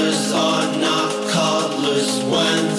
[0.00, 2.24] colors are not colors.
[2.24, 2.69] When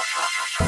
[0.00, 0.67] ハ